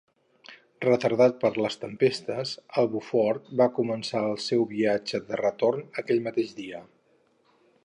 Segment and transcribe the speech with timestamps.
[0.85, 2.53] Retardat per les tempestes,
[2.83, 6.83] el "Buford" va començar el seu viatge de retorn aquell mateix dia.